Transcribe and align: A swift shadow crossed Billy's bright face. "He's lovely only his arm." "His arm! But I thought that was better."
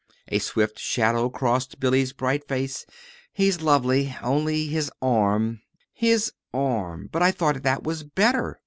A 0.29 0.39
swift 0.39 0.79
shadow 0.79 1.29
crossed 1.29 1.79
Billy's 1.79 2.11
bright 2.11 2.47
face. 2.47 2.87
"He's 3.33 3.61
lovely 3.61 4.17
only 4.23 4.65
his 4.65 4.91
arm." 4.99 5.61
"His 5.93 6.31
arm! 6.55 7.07
But 7.11 7.21
I 7.21 7.29
thought 7.29 7.61
that 7.61 7.83
was 7.83 8.01
better." 8.01 8.59